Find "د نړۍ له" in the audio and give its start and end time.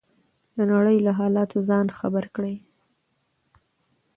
0.57-1.11